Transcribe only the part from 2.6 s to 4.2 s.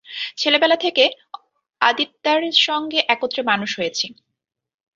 সঙ্গে একত্রে মানুষ হয়েছি।